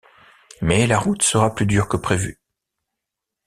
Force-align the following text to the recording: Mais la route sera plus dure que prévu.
Mais 0.63 0.87
la 0.87 0.97
route 0.97 1.21
sera 1.21 1.53
plus 1.53 1.67
dure 1.67 1.87
que 1.87 1.95
prévu. 1.95 2.39